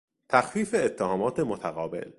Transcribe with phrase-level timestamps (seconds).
[0.29, 2.05] تخفیف اتهامات متقابل